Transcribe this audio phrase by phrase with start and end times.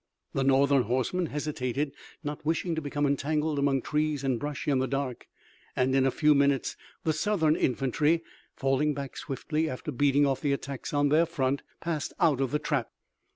[0.33, 1.93] The Northern horsemen hesitated,
[2.23, 5.27] not wishing to become entangled among trees and brush in the dark,
[5.75, 8.23] and in a few minutes the Southern infantry,
[8.55, 12.57] falling back swiftly after beating off the attacks on their front, passed out of the
[12.57, 12.89] trap.